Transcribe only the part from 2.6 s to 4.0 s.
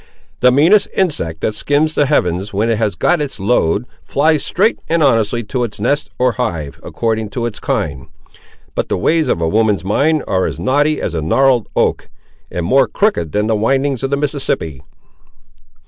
it has got its load,